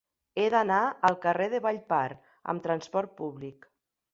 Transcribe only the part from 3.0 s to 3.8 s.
públic.